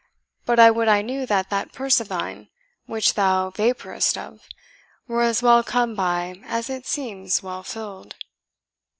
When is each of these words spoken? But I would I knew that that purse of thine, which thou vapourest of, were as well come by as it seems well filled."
But 0.45 0.57
I 0.59 0.71
would 0.71 0.87
I 0.87 1.03
knew 1.03 1.27
that 1.27 1.51
that 1.51 1.73
purse 1.73 1.99
of 1.99 2.07
thine, 2.07 2.49
which 2.87 3.13
thou 3.13 3.51
vapourest 3.51 4.17
of, 4.17 4.41
were 5.07 5.21
as 5.21 5.43
well 5.43 5.61
come 5.63 5.93
by 5.93 6.41
as 6.47 6.71
it 6.71 6.87
seems 6.87 7.43
well 7.43 7.61
filled." 7.61 8.15